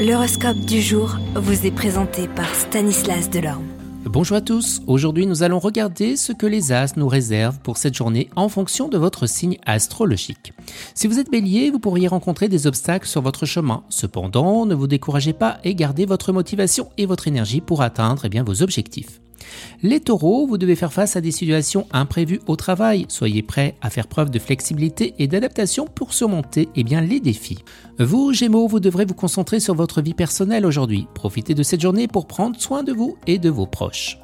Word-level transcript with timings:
L'horoscope 0.00 0.56
du 0.60 0.80
jour 0.80 1.18
vous 1.34 1.66
est 1.66 1.70
présenté 1.70 2.26
par 2.26 2.54
Stanislas 2.54 3.28
Delorme. 3.28 3.66
Bonjour 4.06 4.38
à 4.38 4.40
tous, 4.40 4.80
aujourd'hui 4.86 5.26
nous 5.26 5.42
allons 5.42 5.58
regarder 5.58 6.16
ce 6.16 6.32
que 6.32 6.46
les 6.46 6.72
As 6.72 6.96
nous 6.96 7.06
réservent 7.06 7.58
pour 7.58 7.76
cette 7.76 7.94
journée 7.94 8.30
en 8.34 8.48
fonction 8.48 8.88
de 8.88 8.96
votre 8.96 9.26
signe 9.26 9.58
astrologique. 9.66 10.54
Si 10.94 11.06
vous 11.06 11.18
êtes 11.18 11.30
bélier, 11.30 11.68
vous 11.70 11.80
pourriez 11.80 12.08
rencontrer 12.08 12.48
des 12.48 12.66
obstacles 12.66 13.06
sur 13.06 13.20
votre 13.20 13.44
chemin. 13.44 13.84
Cependant, 13.90 14.64
ne 14.64 14.74
vous 14.74 14.86
découragez 14.86 15.34
pas 15.34 15.58
et 15.64 15.74
gardez 15.74 16.06
votre 16.06 16.32
motivation 16.32 16.88
et 16.96 17.04
votre 17.04 17.28
énergie 17.28 17.60
pour 17.60 17.82
atteindre 17.82 18.22
eh 18.24 18.30
bien, 18.30 18.42
vos 18.42 18.62
objectifs. 18.62 19.20
Les 19.82 20.00
taureaux, 20.00 20.46
vous 20.46 20.58
devez 20.58 20.76
faire 20.76 20.92
face 20.92 21.16
à 21.16 21.20
des 21.20 21.30
situations 21.30 21.86
imprévues 21.92 22.40
au 22.46 22.56
travail. 22.56 23.06
Soyez 23.08 23.42
prêts 23.42 23.76
à 23.80 23.90
faire 23.90 24.06
preuve 24.06 24.30
de 24.30 24.38
flexibilité 24.38 25.14
et 25.18 25.26
d'adaptation 25.26 25.86
pour 25.86 26.12
surmonter 26.12 26.68
eh 26.76 26.82
les 26.82 27.20
défis. 27.20 27.58
Vous, 27.98 28.32
Gémeaux, 28.32 28.66
vous 28.66 28.80
devrez 28.80 29.04
vous 29.04 29.14
concentrer 29.14 29.60
sur 29.60 29.74
votre 29.74 30.02
vie 30.02 30.14
personnelle 30.14 30.66
aujourd'hui. 30.66 31.06
Profitez 31.14 31.54
de 31.54 31.62
cette 31.62 31.80
journée 31.80 32.08
pour 32.08 32.26
prendre 32.26 32.60
soin 32.60 32.82
de 32.82 32.92
vous 32.92 33.16
et 33.26 33.38
de 33.38 33.50
vos 33.50 33.66
proches. 33.66 34.18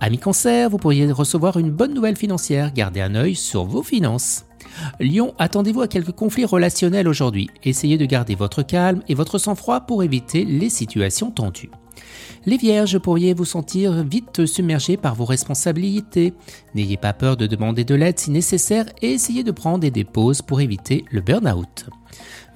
Amis 0.00 0.18
cancer, 0.18 0.70
vous 0.70 0.78
pourriez 0.78 1.10
recevoir 1.12 1.58
une 1.58 1.70
bonne 1.70 1.94
nouvelle 1.94 2.16
financière. 2.16 2.72
Gardez 2.72 3.00
un 3.00 3.14
œil 3.14 3.34
sur 3.34 3.64
vos 3.64 3.82
finances. 3.82 4.44
Lion, 4.98 5.34
attendez-vous 5.38 5.82
à 5.82 5.88
quelques 5.88 6.12
conflits 6.12 6.44
relationnels 6.44 7.08
aujourd'hui. 7.08 7.50
Essayez 7.64 7.98
de 7.98 8.06
garder 8.06 8.34
votre 8.34 8.62
calme 8.62 9.02
et 9.08 9.14
votre 9.14 9.38
sang-froid 9.38 9.80
pour 9.80 10.02
éviter 10.02 10.44
les 10.44 10.70
situations 10.70 11.30
tendues. 11.30 11.70
Les 12.46 12.56
vierges 12.56 12.98
pourriez 12.98 13.34
vous 13.34 13.44
sentir 13.44 14.02
vite 14.04 14.46
submergés 14.46 14.96
par 14.96 15.14
vos 15.14 15.26
responsabilités. 15.26 16.32
N'ayez 16.74 16.96
pas 16.96 17.12
peur 17.12 17.36
de 17.36 17.46
demander 17.46 17.84
de 17.84 17.94
l'aide 17.94 18.18
si 18.18 18.30
nécessaire 18.30 18.86
et 19.02 19.12
essayez 19.12 19.44
de 19.44 19.50
prendre 19.50 19.86
des 19.88 20.04
pauses 20.04 20.40
pour 20.40 20.60
éviter 20.60 21.04
le 21.10 21.20
burn-out. 21.20 21.90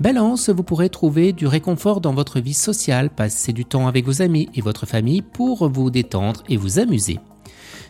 Balance, 0.01 0.51
vous 0.51 0.65
pourrez 0.65 0.89
trouver 0.89 1.33
du 1.33 1.47
réconfort 1.47 2.01
dans 2.01 2.13
votre 2.13 2.41
vie 2.41 2.55
sociale, 2.55 3.11
passer 3.11 3.53
du 3.53 3.65
temps 3.65 3.87
avec 3.87 4.05
vos 4.05 4.23
amis 4.23 4.49
et 4.55 4.61
votre 4.61 4.87
famille 4.87 5.23
pour 5.23 5.69
vous 5.69 5.91
détendre 5.91 6.43
et 6.49 6.57
vous 6.57 6.81
amuser. 6.81 7.21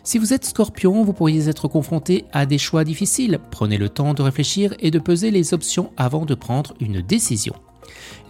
Si 0.03 0.19
vous 0.19 0.31
êtes 0.31 0.45
scorpion, 0.45 1.03
vous 1.03 1.13
pourriez 1.13 1.49
être 1.49 1.67
confronté 1.67 2.25
à 2.31 2.45
des 2.45 2.59
choix 2.59 2.83
difficiles. 2.83 3.39
Prenez 3.49 3.79
le 3.79 3.89
temps 3.89 4.13
de 4.13 4.21
réfléchir 4.21 4.75
et 4.79 4.91
de 4.91 4.99
peser 4.99 5.31
les 5.31 5.55
options 5.55 5.91
avant 5.97 6.25
de 6.25 6.35
prendre 6.35 6.75
une 6.79 7.01
décision. 7.01 7.55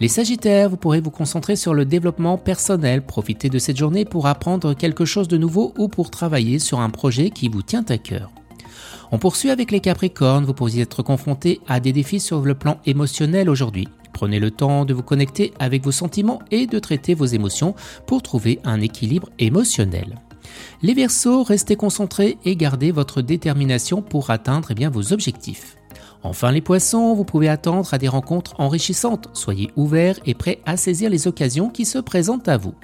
Les 0.00 0.08
Sagittaires, 0.08 0.70
vous 0.70 0.78
pourrez 0.78 1.00
vous 1.00 1.10
concentrer 1.10 1.54
sur 1.54 1.74
le 1.74 1.84
développement 1.84 2.38
personnel, 2.38 3.04
profiter 3.04 3.50
de 3.50 3.58
cette 3.58 3.76
journée 3.76 4.06
pour 4.06 4.26
apprendre 4.26 4.72
quelque 4.72 5.04
chose 5.04 5.28
de 5.28 5.36
nouveau 5.36 5.74
ou 5.76 5.88
pour 5.88 6.10
travailler 6.10 6.58
sur 6.58 6.80
un 6.80 6.88
projet 6.90 7.28
qui 7.28 7.48
vous 7.48 7.62
tient 7.62 7.84
à 7.90 7.98
cœur. 7.98 8.30
On 9.12 9.18
poursuit 9.18 9.50
avec 9.50 9.70
les 9.70 9.80
Capricornes, 9.80 10.44
vous 10.44 10.54
pourriez 10.54 10.82
être 10.82 11.02
confronté 11.02 11.60
à 11.68 11.80
des 11.80 11.92
défis 11.92 12.20
sur 12.20 12.40
le 12.40 12.54
plan 12.54 12.78
émotionnel 12.86 13.48
aujourd'hui. 13.48 13.88
Prenez 14.12 14.40
le 14.40 14.50
temps 14.50 14.84
de 14.84 14.94
vous 14.94 15.02
connecter 15.02 15.52
avec 15.58 15.84
vos 15.84 15.92
sentiments 15.92 16.40
et 16.50 16.66
de 16.66 16.78
traiter 16.78 17.14
vos 17.14 17.26
émotions 17.26 17.74
pour 18.06 18.22
trouver 18.22 18.60
un 18.64 18.80
équilibre 18.80 19.28
émotionnel. 19.38 20.16
Les 20.82 20.94
Verseaux, 20.94 21.42
restez 21.42 21.76
concentrés 21.76 22.38
et 22.44 22.56
gardez 22.56 22.92
votre 22.92 23.22
détermination 23.22 24.02
pour 24.02 24.30
atteindre 24.30 24.70
eh 24.76 24.86
vos 24.86 25.12
objectifs. 25.12 25.76
Enfin 26.22 26.50
les 26.50 26.60
poissons, 26.60 27.14
vous 27.14 27.24
pouvez 27.24 27.48
attendre 27.48 27.92
à 27.92 27.98
des 27.98 28.08
rencontres 28.08 28.54
enrichissantes. 28.58 29.28
Soyez 29.32 29.70
ouverts 29.76 30.18
et 30.26 30.34
prêts 30.34 30.60
à 30.66 30.76
saisir 30.76 31.10
les 31.10 31.28
occasions 31.28 31.68
qui 31.68 31.84
se 31.84 31.98
présentent 31.98 32.48
à 32.48 32.56
vous. 32.56 32.74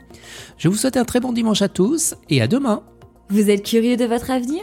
Je 0.59 0.69
vous 0.69 0.77
souhaite 0.77 0.97
un 0.97 1.05
très 1.05 1.20
bon 1.20 1.33
dimanche 1.33 1.62
à 1.62 1.69
tous 1.69 2.15
et 2.28 2.41
à 2.41 2.47
demain. 2.47 2.83
Vous 3.31 3.50
êtes 3.50 3.65
curieux 3.65 3.97
de 3.97 4.05
votre 4.05 4.31
avenir? 4.31 4.62